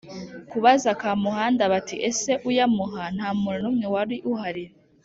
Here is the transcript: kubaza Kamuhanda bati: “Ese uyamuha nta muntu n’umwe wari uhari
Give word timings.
kubaza 0.49 0.89
Kamuhanda 1.01 1.63
bati: 1.73 1.95
“Ese 2.09 2.31
uyamuha 2.49 3.03
nta 3.15 3.29
muntu 3.41 3.57
n’umwe 3.61 3.87
wari 3.95 4.17
uhari 4.31 4.65